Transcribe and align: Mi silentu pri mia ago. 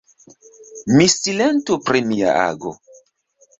Mi 0.93 1.07
silentu 1.17 1.79
pri 1.91 2.03
mia 2.11 2.35
ago. 2.49 2.75